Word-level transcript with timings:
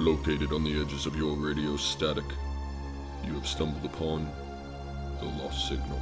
Located 0.00 0.54
on 0.54 0.64
the 0.64 0.80
edges 0.80 1.04
of 1.04 1.14
your 1.14 1.36
radio 1.36 1.76
static, 1.76 2.24
you 3.22 3.34
have 3.34 3.46
stumbled 3.46 3.84
upon 3.84 4.26
the 5.20 5.26
lost 5.26 5.68
signal. 5.68 6.00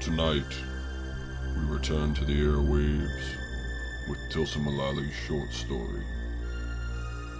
Tonight, 0.00 0.56
we 1.58 1.66
return 1.66 2.14
to 2.14 2.24
the 2.24 2.32
airwaves 2.32 3.36
with 4.08 4.18
Tilsen 4.30 4.64
Mulalley's 4.64 5.12
short 5.12 5.52
story, 5.52 6.02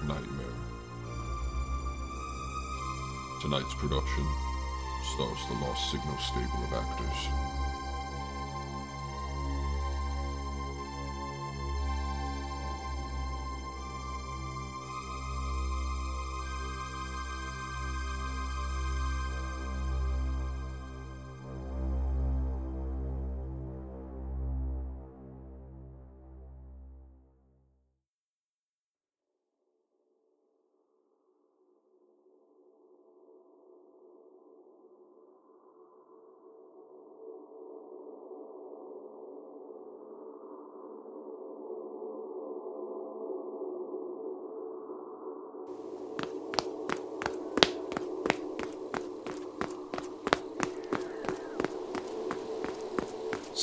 Nightmare. 0.03 0.61
Tonight's 3.41 3.75
production 3.77 4.27
stars 5.15 5.39
the 5.49 5.55
Lost 5.65 5.91
Signal 5.91 6.19
stable 6.19 6.65
of 6.65 6.73
actors. 6.75 7.64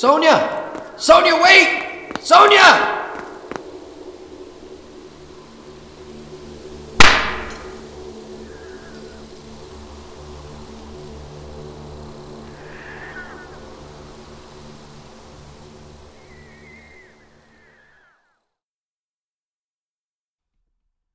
Sonia! 0.02 0.96
Sonia, 0.96 1.40
wait! 1.40 2.10
Sonia! 2.20 2.66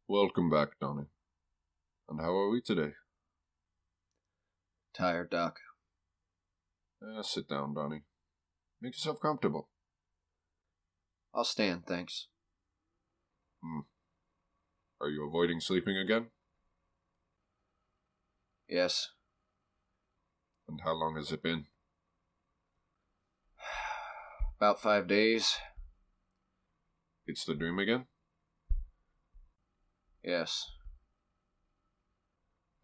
Welcome 0.08 0.50
back, 0.50 0.70
Donnie. 0.80 1.08
And 2.08 2.22
how 2.22 2.34
are 2.34 2.50
we 2.50 2.62
today? 2.62 2.94
Tired, 4.94 5.30
Doc. 5.30 5.58
Uh, 7.02 7.22
sit 7.22 7.50
down, 7.50 7.74
Donnie. 7.74 8.04
Make 8.82 8.94
yourself 8.94 9.20
comfortable. 9.20 9.70
I'll 11.34 11.44
stand, 11.44 11.86
thanks. 11.86 12.28
Hmm. 13.64 13.82
Are 15.02 15.10
you 15.10 15.28
avoiding 15.28 15.60
sleeping 15.60 15.98
again? 15.98 16.28
Yes. 18.68 19.10
And 20.68 20.82
how 20.84 20.94
long 20.94 21.16
has 21.16 21.32
it 21.32 21.42
been? 21.42 21.66
About 24.58 24.82
five 24.82 25.08
days. 25.08 25.58
It's 27.26 27.46
the 27.46 27.56
dream 27.56 27.80
again? 27.80 28.06
Yes. 30.24 30.72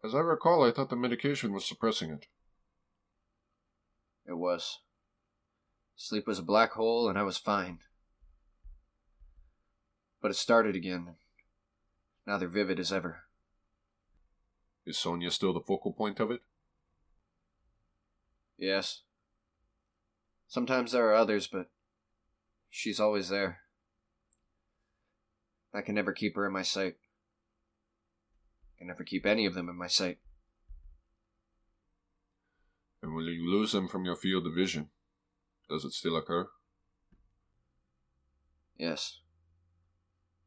As 0.04 0.14
I 0.14 0.18
recall, 0.18 0.64
I 0.64 0.70
thought 0.70 0.90
the 0.90 0.96
medication 0.96 1.52
was 1.52 1.64
suppressing 1.64 2.10
it. 2.10 2.26
It 4.26 4.34
was. 4.34 4.80
Sleep 5.96 6.26
was 6.26 6.38
a 6.38 6.42
black 6.42 6.72
hole, 6.72 7.08
and 7.08 7.18
I 7.18 7.22
was 7.22 7.38
fine. 7.38 7.78
But 10.20 10.30
it 10.30 10.34
started 10.34 10.74
again. 10.74 11.16
Now 12.26 12.38
they're 12.38 12.48
vivid 12.48 12.80
as 12.80 12.92
ever. 12.92 13.24
Is 14.86 14.98
Sonia 14.98 15.30
still 15.30 15.52
the 15.52 15.60
focal 15.60 15.92
point 15.92 16.20
of 16.20 16.30
it? 16.30 16.40
Yes. 18.58 19.02
Sometimes 20.46 20.92
there 20.92 21.08
are 21.08 21.14
others, 21.14 21.46
but 21.46 21.70
she's 22.70 23.00
always 23.00 23.28
there. 23.28 23.60
I 25.72 25.80
can 25.80 25.94
never 25.94 26.12
keep 26.12 26.36
her 26.36 26.46
in 26.46 26.52
my 26.52 26.62
sight. 26.62 26.96
I 28.76 28.78
can 28.78 28.86
never 28.86 29.04
keep 29.04 29.26
any 29.26 29.46
of 29.46 29.54
them 29.54 29.68
in 29.68 29.76
my 29.76 29.88
sight. 29.88 30.18
And 33.02 33.14
will 33.14 33.28
you 33.28 33.50
lose 33.50 33.72
them 33.72 33.88
from 33.88 34.04
your 34.04 34.16
field 34.16 34.46
of 34.46 34.54
vision? 34.54 34.90
Does 35.74 35.84
it 35.84 35.92
still 35.92 36.16
occur? 36.16 36.46
Yes. 38.78 39.18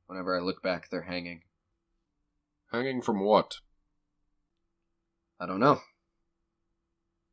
Whenever 0.06 0.34
I 0.34 0.40
look 0.40 0.64
back, 0.64 0.88
they're 0.90 1.02
hanging. 1.02 1.42
Hanging 2.72 3.02
from 3.02 3.20
what? 3.20 3.56
I 5.38 5.46
don't 5.46 5.60
know. 5.60 5.82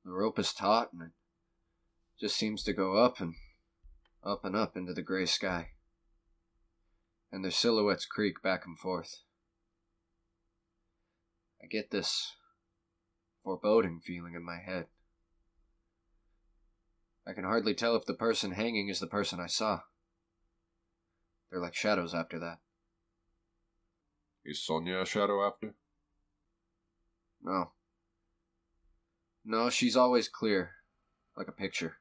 The 0.05 0.11
rope 0.11 0.41
is 0.41 0.53
taut 0.53 0.93
and 0.93 1.03
it 1.03 1.13
just 2.19 2.37
seems 2.37 2.65
to 2.65 2.73
go 2.73 2.97
up 2.97 3.21
and 3.21 3.35
up 4.25 4.45
and 4.45 4.57
up 4.57 4.77
into 4.77 4.93
the 4.93 5.01
gray 5.01 5.27
sky. 5.27 5.69
And 7.31 7.45
their 7.45 7.53
silhouettes 7.53 8.07
creak 8.07 8.43
back 8.43 8.67
and 8.67 8.77
forth. 8.77 9.21
I 11.63 11.67
get 11.67 11.93
this 11.93 12.33
foreboding 13.45 14.01
feeling 14.05 14.35
in 14.35 14.45
my 14.45 14.59
head. 14.59 14.87
I 17.27 17.33
can 17.33 17.45
hardly 17.45 17.75
tell 17.75 17.97
if 17.97 18.05
the 18.05 18.15
person 18.15 18.53
hanging 18.53 18.89
is 18.89 19.01
the 19.01 19.07
person 19.07 19.41
I 19.41 19.47
saw. 19.47 19.81
They're 21.51 21.61
like 21.61 21.75
shadows 21.75 22.15
after 22.15 22.39
that. 22.39 22.59
Is 24.45 24.63
Sonia 24.63 25.01
a 25.01 25.07
shadow 25.07 25.47
after? 25.47 25.75
No. 27.43 27.71
No, 29.45 29.71
she's 29.71 29.97
always 29.97 30.29
clear, 30.29 30.73
like 31.37 31.49
a 31.49 31.53
picture. 31.53 31.97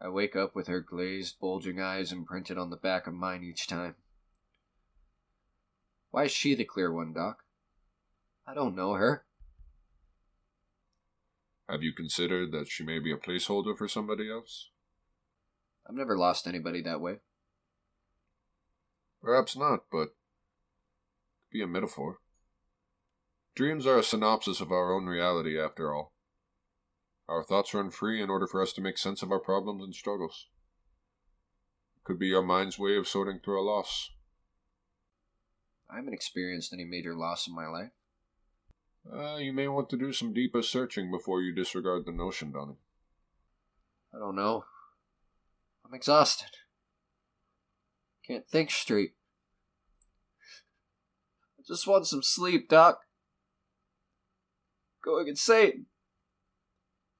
I 0.00 0.08
wake 0.08 0.34
up 0.34 0.54
with 0.54 0.66
her 0.68 0.80
glazed, 0.80 1.38
bulging 1.40 1.80
eyes 1.80 2.12
imprinted 2.12 2.56
on 2.56 2.70
the 2.70 2.76
back 2.76 3.06
of 3.06 3.12
mine 3.12 3.44
each 3.44 3.66
time. 3.66 3.96
Why 6.10 6.24
is 6.24 6.32
she 6.32 6.54
the 6.54 6.64
clear 6.64 6.92
one, 6.92 7.12
Doc? 7.12 7.44
I 8.46 8.54
don't 8.54 8.74
know 8.74 8.94
her. 8.94 9.24
Have 11.70 11.84
you 11.84 11.92
considered 11.92 12.50
that 12.50 12.68
she 12.68 12.82
may 12.82 12.98
be 12.98 13.12
a 13.12 13.16
placeholder 13.16 13.78
for 13.78 13.86
somebody 13.86 14.28
else? 14.28 14.70
I've 15.88 15.94
never 15.94 16.18
lost 16.18 16.48
anybody 16.48 16.82
that 16.82 17.00
way. 17.00 17.18
Perhaps 19.22 19.56
not, 19.56 19.84
but 19.92 20.06
could 20.06 21.52
be 21.52 21.62
a 21.62 21.68
metaphor. 21.68 22.18
Dreams 23.54 23.86
are 23.86 23.98
a 23.98 24.02
synopsis 24.02 24.60
of 24.60 24.72
our 24.72 24.92
own 24.92 25.06
reality, 25.06 25.60
after 25.60 25.94
all. 25.94 26.12
Our 27.28 27.44
thoughts 27.44 27.72
run 27.72 27.90
free 27.90 28.20
in 28.20 28.30
order 28.30 28.48
for 28.48 28.60
us 28.60 28.72
to 28.72 28.80
make 28.80 28.98
sense 28.98 29.22
of 29.22 29.30
our 29.30 29.38
problems 29.38 29.84
and 29.84 29.94
struggles. 29.94 30.48
It 31.96 32.04
could 32.04 32.18
be 32.18 32.28
your 32.28 32.42
mind's 32.42 32.80
way 32.80 32.96
of 32.96 33.06
sorting 33.06 33.38
through 33.38 33.60
a 33.60 33.62
loss. 33.62 34.10
I 35.88 35.96
haven't 35.96 36.14
experienced 36.14 36.72
any 36.72 36.84
major 36.84 37.14
loss 37.14 37.46
in 37.46 37.54
my 37.54 37.68
life. 37.68 37.90
Uh, 39.12 39.36
you 39.36 39.52
may 39.52 39.66
want 39.66 39.90
to 39.90 39.96
do 39.96 40.12
some 40.12 40.32
deeper 40.32 40.62
searching 40.62 41.10
before 41.10 41.42
you 41.42 41.52
disregard 41.52 42.06
the 42.06 42.12
notion, 42.12 42.52
Donnie. 42.52 42.76
I 44.14 44.18
don't 44.18 44.36
know. 44.36 44.64
I'm 45.84 45.94
exhausted. 45.94 46.50
Can't 48.24 48.46
think 48.48 48.70
straight. 48.70 49.14
I 51.58 51.62
just 51.66 51.86
want 51.86 52.06
some 52.06 52.22
sleep, 52.22 52.68
Doc. 52.68 53.00
Going 55.04 55.26
insane. 55.26 55.86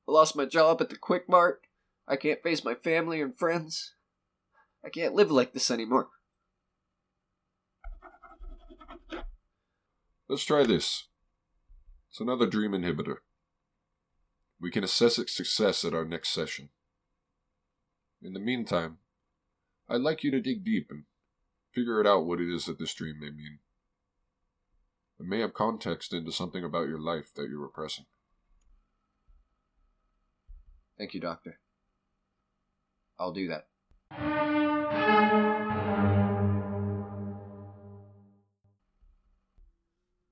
I 0.08 0.12
lost 0.12 0.36
my 0.36 0.44
job 0.44 0.80
at 0.80 0.90
the 0.90 0.96
Quick 0.96 1.28
Mart. 1.28 1.62
I 2.06 2.16
can't 2.16 2.42
face 2.42 2.64
my 2.64 2.74
family 2.74 3.20
and 3.20 3.36
friends. 3.36 3.94
I 4.84 4.90
can't 4.90 5.14
live 5.14 5.30
like 5.30 5.52
this 5.52 5.70
anymore. 5.70 6.08
Let's 10.28 10.44
try 10.44 10.64
this. 10.64 11.08
It's 12.10 12.20
another 12.20 12.46
dream 12.46 12.72
inhibitor. 12.72 13.18
We 14.60 14.72
can 14.72 14.82
assess 14.82 15.16
its 15.16 15.32
success 15.32 15.84
at 15.84 15.94
our 15.94 16.04
next 16.04 16.30
session. 16.30 16.70
In 18.20 18.32
the 18.32 18.40
meantime, 18.40 18.98
I'd 19.88 20.00
like 20.00 20.24
you 20.24 20.30
to 20.32 20.40
dig 20.40 20.64
deep 20.64 20.88
and 20.90 21.04
figure 21.72 22.00
it 22.00 22.06
out 22.06 22.26
what 22.26 22.40
it 22.40 22.52
is 22.52 22.64
that 22.66 22.78
this 22.80 22.92
dream 22.94 23.20
may 23.20 23.30
mean. 23.30 23.60
It 25.20 25.26
may 25.26 25.38
have 25.38 25.54
context 25.54 26.12
into 26.12 26.32
something 26.32 26.64
about 26.64 26.88
your 26.88 26.98
life 26.98 27.32
that 27.36 27.48
you're 27.48 27.60
repressing. 27.60 28.06
Thank 30.98 31.14
you, 31.14 31.20
Doctor. 31.20 31.60
I'll 33.18 33.32
do 33.32 33.48
that. 33.48 33.68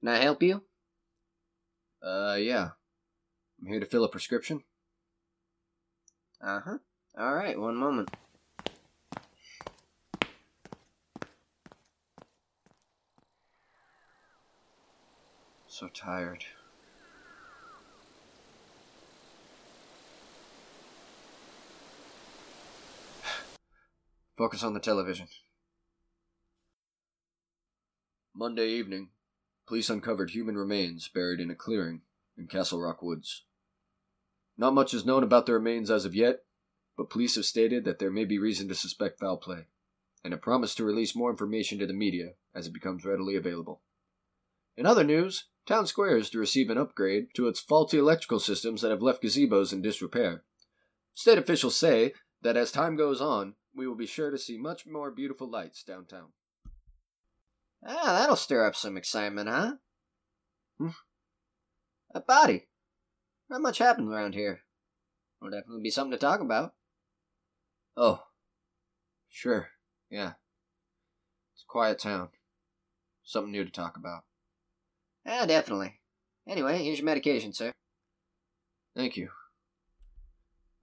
Can 0.00 0.08
I 0.08 0.16
help 0.16 0.42
you? 0.42 0.62
Uh, 2.02 2.36
yeah. 2.38 2.70
I'm 3.60 3.66
here 3.66 3.80
to 3.80 3.86
fill 3.86 4.04
a 4.04 4.08
prescription. 4.08 4.62
Uh 6.40 6.60
huh. 6.64 6.78
All 7.18 7.34
right, 7.34 7.58
one 7.58 7.74
moment. 7.76 8.10
So 15.66 15.88
tired. 15.88 16.44
Focus 24.36 24.62
on 24.62 24.74
the 24.74 24.80
television. 24.80 25.26
Monday 28.34 28.68
evening, 28.68 29.08
police 29.68 29.90
uncovered 29.90 30.30
human 30.30 30.56
remains 30.56 31.08
buried 31.08 31.40
in 31.40 31.50
a 31.50 31.54
clearing 31.54 32.00
in 32.38 32.46
Castle 32.46 32.80
Rock 32.80 33.02
Woods. 33.02 33.44
Not 34.56 34.72
much 34.72 34.94
is 34.94 35.04
known 35.04 35.22
about 35.22 35.44
the 35.44 35.52
remains 35.52 35.90
as 35.90 36.06
of 36.06 36.14
yet, 36.14 36.40
but 36.96 37.10
police 37.10 37.36
have 37.36 37.44
stated 37.44 37.84
that 37.84 37.98
there 37.98 38.10
may 38.10 38.24
be 38.24 38.38
reason 38.38 38.66
to 38.68 38.74
suspect 38.74 39.20
foul 39.20 39.36
play, 39.36 39.66
and 40.24 40.32
have 40.32 40.40
promised 40.40 40.78
to 40.78 40.84
release 40.84 41.14
more 41.14 41.30
information 41.30 41.78
to 41.78 41.86
the 41.86 41.92
media 41.92 42.30
as 42.54 42.66
it 42.66 42.72
becomes 42.72 43.04
readily 43.04 43.36
available. 43.36 43.82
In 44.74 44.86
other 44.86 45.04
news, 45.04 45.44
Town 45.66 45.86
Square 45.86 46.16
is 46.16 46.30
to 46.30 46.38
receive 46.38 46.70
an 46.70 46.78
upgrade 46.78 47.26
to 47.34 47.46
its 47.46 47.60
faulty 47.60 47.98
electrical 47.98 48.40
systems 48.40 48.80
that 48.80 48.90
have 48.90 49.02
left 49.02 49.22
gazebos 49.22 49.72
in 49.72 49.82
disrepair. 49.82 50.44
State 51.12 51.36
officials 51.36 51.76
say 51.76 52.14
that 52.40 52.56
as 52.56 52.72
time 52.72 52.96
goes 52.96 53.20
on, 53.20 53.54
we 53.76 53.86
will 53.86 53.96
be 53.96 54.06
sure 54.06 54.30
to 54.30 54.38
see 54.38 54.56
much 54.56 54.86
more 54.86 55.10
beautiful 55.10 55.48
lights 55.48 55.82
downtown. 55.82 56.28
Ah, 57.86 58.18
that'll 58.18 58.36
stir 58.36 58.66
up 58.66 58.76
some 58.76 58.96
excitement, 58.96 59.48
huh? 59.48 59.74
Hmm? 60.78 60.88
A 62.14 62.20
body. 62.20 62.68
Not 63.48 63.62
much 63.62 63.78
happens 63.78 64.10
around 64.10 64.34
here. 64.34 64.60
Will 65.40 65.50
definitely 65.50 65.82
be 65.82 65.90
something 65.90 66.12
to 66.12 66.18
talk 66.18 66.40
about. 66.40 66.74
Oh, 67.96 68.24
sure, 69.28 69.68
yeah. 70.10 70.32
It's 71.54 71.64
a 71.64 71.66
quiet 71.66 71.98
town. 71.98 72.28
Something 73.24 73.52
new 73.52 73.64
to 73.64 73.70
talk 73.70 73.96
about. 73.96 74.24
Ah, 75.26 75.46
definitely. 75.46 76.00
Anyway, 76.46 76.82
here's 76.82 76.98
your 76.98 77.06
medication, 77.06 77.52
sir. 77.52 77.72
Thank 78.96 79.16
you. 79.16 79.30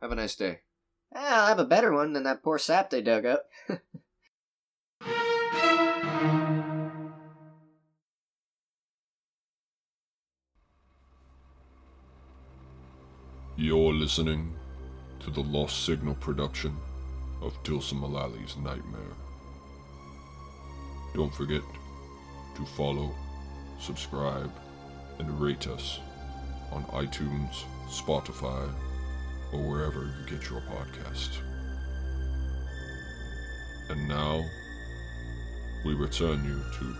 Have 0.02 0.12
a 0.12 0.16
nice 0.16 0.36
day. 0.36 0.62
Ah, 1.14 1.42
I'll 1.42 1.48
have 1.48 1.60
a 1.60 1.66
better 1.66 1.92
one 1.92 2.14
than 2.14 2.24
that 2.24 2.44
poor 2.44 2.60
sap 2.60 2.90
they 2.90 3.02
dug 3.02 3.26
up. 3.26 3.46
You're 13.57 13.94
listening 13.94 14.54
to 15.22 15.31
the 15.31 15.40
Lost 15.40 15.86
Signal 15.86 16.16
production 16.16 16.75
of 17.42 17.57
Tilsen 17.63 18.00
Mulalley 18.00 18.42
Nightmare. 18.62 19.16
Don't 21.13 21.34
forget 21.34 21.62
to 22.57 22.66
follow, 22.66 23.16
subscribe, 23.80 24.52
and 25.19 25.40
rate 25.40 25.68
us 25.68 26.02
on 26.74 26.84
iTunes, 26.88 27.63
Spotify, 27.88 28.69
or 29.54 29.60
wherever 29.62 30.01
you 30.04 30.38
get 30.38 30.50
your 30.50 30.60
podcast. 30.60 31.38
And 33.90 34.06
now, 34.10 34.44
we 35.86 35.94
return 35.94 36.44
you 36.44 36.62
to 36.80 36.96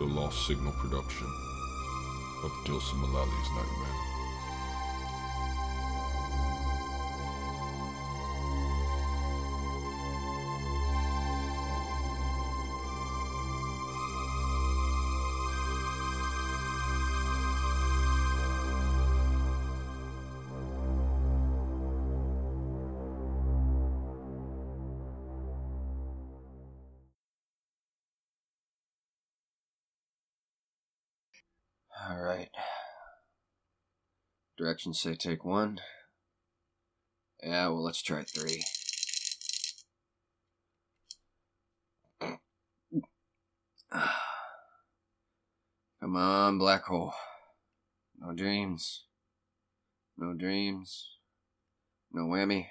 the 0.00 0.12
Lost 0.12 0.48
Signal 0.48 0.72
production 0.72 1.28
of 2.42 2.50
Tilsen 2.64 2.98
Mulalley's 2.98 3.50
Nightmare. 3.54 4.13
All 32.10 32.20
right. 32.20 32.50
Directions 34.58 35.00
say 35.00 35.14
take 35.14 35.42
one. 35.44 35.80
Yeah, 37.42 37.68
well, 37.68 37.82
let's 37.82 38.02
try 38.02 38.24
three. 38.24 38.62
Come 46.00 46.16
on, 46.16 46.58
black 46.58 46.84
hole. 46.84 47.14
No 48.20 48.32
dreams. 48.34 49.04
No 50.18 50.34
dreams. 50.34 51.08
No 52.12 52.24
whammy. 52.24 52.66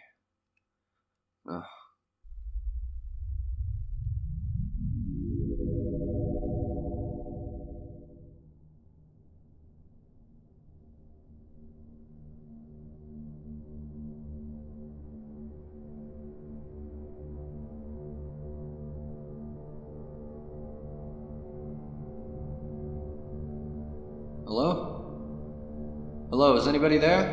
Hello? 24.55 26.29
Hello, 26.29 26.55
is 26.57 26.67
anybody 26.67 26.99
there? 26.99 27.25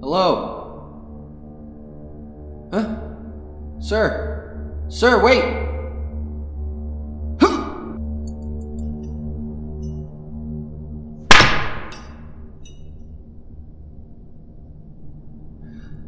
Hello? 0.00 0.26
Huh? 2.72 2.96
Sir? 3.78 4.82
Sir, 4.88 5.22
wait! 5.22 5.44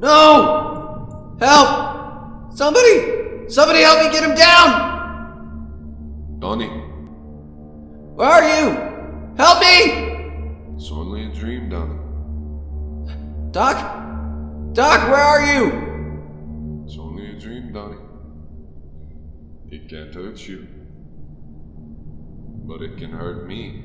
No! 0.00 1.36
Help! 1.38 2.52
Somebody! 2.56 3.46
Somebody 3.46 3.82
help 3.82 4.02
me 4.02 4.10
get 4.10 4.24
him 4.24 4.34
down! 4.34 4.90
Donnie, 6.40 6.66
Where 8.16 8.28
are 8.28 8.42
you? 8.42 8.81
Me! 9.62 9.74
it's 10.74 10.90
only 10.90 11.26
a 11.26 11.28
dream, 11.32 11.68
Donnie. 11.70 11.94
Doc? 13.52 13.76
Doc, 14.72 15.08
where 15.08 15.20
are 15.20 15.44
you? 15.54 16.82
It's 16.84 16.98
only 16.98 17.30
a 17.30 17.34
dream, 17.38 17.72
Donnie. 17.72 18.00
It 19.70 19.88
can't 19.88 20.12
hurt 20.12 20.48
you. 20.48 20.66
But 22.66 22.82
it 22.82 22.96
can 22.96 23.12
hurt 23.12 23.46
me. 23.46 23.84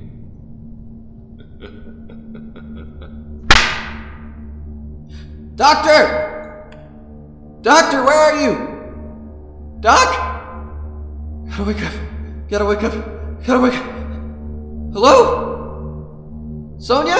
Doctor! 5.55 6.71
Doctor, 7.61 8.03
where 8.03 8.17
are 8.17 8.41
you? 8.41 8.57
Doc? 9.79 10.09
Gotta 11.49 11.63
wake 11.65 11.83
up. 11.83 11.93
Gotta 12.49 12.65
wake 12.65 12.83
up. 12.83 12.93
Gotta 13.45 13.59
wake 13.59 13.75
up. 13.75 13.85
Hello? 14.93 15.46
Sonia? 16.87 17.19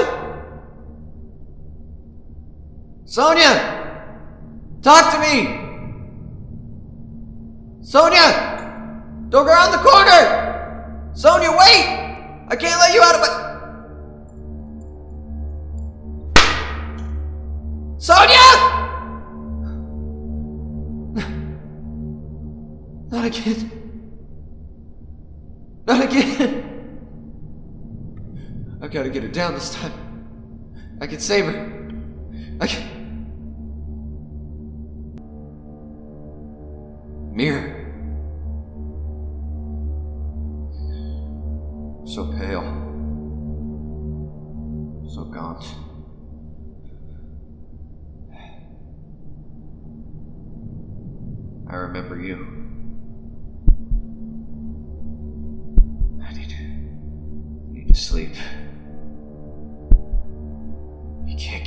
Sonia! 3.04 3.52
Talk 4.82 5.12
to 5.12 5.20
me! 5.20 5.44
Sonia! 7.82 8.28
Don't 9.28 9.46
go 9.46 9.52
around 9.52 9.72
the 9.74 9.80
corner! 9.80 11.12
Sonia, 11.14 11.52
wait! 11.52 11.86
I 12.48 12.56
can't 12.58 12.80
let 12.80 12.94
you 12.94 13.02
out 13.02 13.16
of 13.16 13.22
my. 13.22 13.28
Sonia! 17.98 18.48
Not 23.12 23.26
again. 23.26 23.72
Not 25.86 26.04
again 26.06 26.57
gotta 28.98 29.10
get 29.12 29.22
her 29.22 29.30
down 29.30 29.54
this 29.54 29.76
time. 29.76 29.94
I 31.00 31.06
can 31.06 31.20
save 31.20 31.46
her. 31.46 31.92
I 32.60 32.66
can. 32.66 32.98
Mirror. 37.32 37.76
So 42.08 42.34
pale. 42.40 42.66
So 45.08 45.26
gaunt. 45.26 45.64
I 51.70 51.76
remember 51.76 52.20
you. 52.20 52.36
I 56.26 56.34
need, 56.34 56.56
need 57.70 57.88
to 57.90 57.94
sleep. 57.94 58.34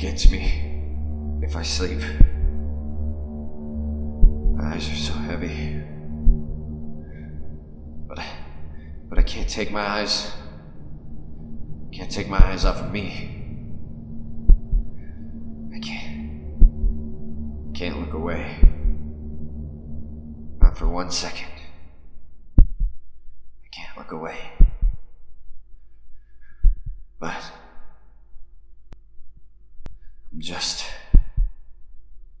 You 0.01 0.07
can't 0.07 0.17
get 0.17 0.29
to 0.29 0.35
me 0.35 1.43
if 1.43 1.55
I 1.55 1.61
sleep. 1.61 1.99
My 4.55 4.73
eyes 4.73 4.89
are 4.89 4.95
so 4.95 5.13
heavy. 5.13 5.79
But 8.07 8.17
I, 8.17 8.25
but 9.09 9.19
I 9.19 9.21
can't 9.21 9.47
take 9.47 9.69
my 9.69 9.87
eyes. 9.87 10.31
Can't 11.93 12.09
take 12.09 12.27
my 12.27 12.39
eyes 12.39 12.65
off 12.65 12.77
of 12.77 12.91
me. 12.91 13.45
I 15.75 15.77
can't. 15.77 17.75
Can't 17.75 17.99
look 17.99 18.13
away. 18.13 18.57
Not 20.61 20.79
for 20.79 20.87
one 20.87 21.11
second. 21.11 21.53
I 22.57 23.67
can't 23.71 23.95
look 23.99 24.11
away. 24.11 24.39
But. 27.19 27.60
Just. 30.41 30.85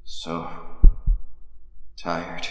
so. 0.03 0.49
tired. 1.95 2.47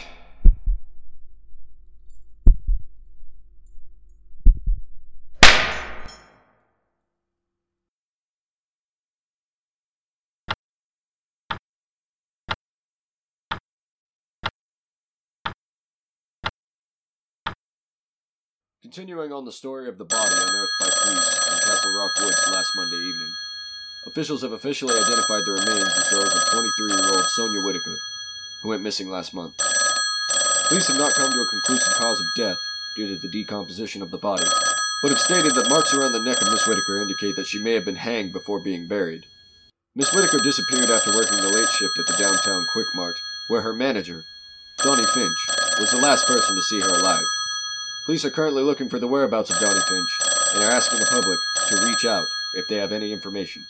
Continuing 18.83 19.33
on 19.33 19.45
the 19.45 19.51
story 19.51 19.89
of 19.89 19.99
the 19.99 20.05
body 20.05 20.21
unearthed 20.33 20.73
by 20.81 20.91
police 21.03 21.39
in 21.51 21.59
Castle 21.59 21.93
Rock 21.99 22.11
Woods 22.21 22.51
last 22.53 22.71
Monday 22.77 22.97
evening, 22.97 23.33
officials 24.07 24.43
have 24.43 24.53
officially 24.53 24.95
identified 24.95 25.45
the 25.45 25.53
remains 25.53 25.93
as 25.93 26.11
those 26.11 26.35
of 26.35 26.51
23 26.53 26.89
year 26.89 27.13
old 27.13 27.25
Sonia 27.37 27.61
Whitaker, 27.61 27.97
who 28.63 28.69
went 28.69 28.83
missing 28.83 29.11
last 29.11 29.35
month. 29.35 29.55
Police 30.69 30.89
have 30.89 30.99
not 30.99 31.15
come 31.15 31.31
to 31.31 31.41
a 31.41 31.47
conclusive 31.47 31.93
cause 31.95 32.21
of 32.21 32.27
death 32.37 32.57
due 32.97 33.09
to 33.09 33.17
the 33.17 33.29
decomposition 33.29 34.03
of 34.03 34.11
the 34.11 34.19
body, 34.19 34.47
but 35.03 35.11
have 35.11 35.19
stated 35.19 35.55
that 35.55 35.69
marks 35.69 35.93
around 35.93 36.13
the 36.13 36.23
neck 36.23 36.41
of 36.41 36.51
Miss 36.51 36.67
Whitaker 36.67 37.03
indicate 37.03 37.37
that 37.37 37.47
she 37.47 37.59
may 37.59 37.73
have 37.75 37.85
been 37.85 37.97
hanged 37.97 38.33
before 38.33 38.61
being 38.61 38.89
buried. 38.89 39.27
Miss 39.95 40.15
Whitaker 40.15 40.39
disappeared 40.43 40.91
after 40.91 41.13
working 41.13 41.37
the 41.39 41.51
late 41.51 41.69
shift 41.69 41.99
at 41.99 42.07
the 42.07 42.17
downtown 42.23 42.65
Quick 42.73 42.87
Mart, 42.95 43.17
where 43.49 43.61
her 43.61 43.73
manager, 43.73 44.23
Donnie 44.79 45.07
Finch, 45.13 45.41
was 45.79 45.91
the 45.91 46.01
last 46.01 46.27
person 46.27 46.57
to 46.57 46.63
see 46.63 46.81
her 46.81 47.01
alive. 47.01 47.25
Police 48.07 48.25
are 48.25 48.31
currently 48.31 48.63
looking 48.63 48.89
for 48.89 48.99
the 48.99 49.09
whereabouts 49.09 49.51
of 49.51 49.59
Donnie 49.59 49.81
Finch 49.89 50.11
and 50.55 50.65
are 50.65 50.71
asking 50.71 51.01
the 51.01 51.07
public 51.07 51.39
to 51.69 51.87
reach 51.87 52.05
out 52.07 52.27
if 52.55 52.67
they 52.69 52.77
have 52.77 52.93
any 52.93 53.13
information. 53.13 53.67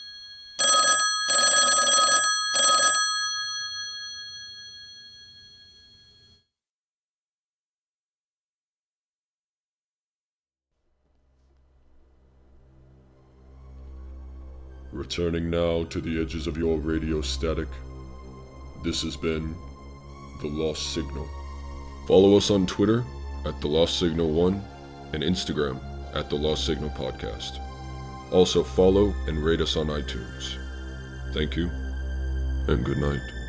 Returning 15.11 15.49
now 15.49 15.83
to 15.89 15.99
the 15.99 16.21
edges 16.21 16.47
of 16.47 16.57
your 16.57 16.77
radio 16.77 17.19
static, 17.19 17.67
this 18.81 19.01
has 19.01 19.17
been 19.17 19.53
The 20.41 20.47
Lost 20.47 20.93
Signal. 20.93 21.27
Follow 22.07 22.37
us 22.37 22.49
on 22.49 22.65
Twitter 22.65 23.03
at 23.45 23.59
The 23.59 23.67
Lost 23.67 23.99
Signal 23.99 24.31
1 24.31 24.63
and 25.11 25.21
Instagram 25.21 25.81
at 26.15 26.29
The 26.29 26.37
Lost 26.37 26.65
Signal 26.65 26.91
Podcast. 26.91 27.59
Also 28.31 28.63
follow 28.63 29.13
and 29.27 29.43
rate 29.43 29.59
us 29.59 29.75
on 29.75 29.87
iTunes. 29.87 30.55
Thank 31.33 31.57
you 31.57 31.69
and 32.69 32.85
good 32.85 32.99
night. 32.99 33.40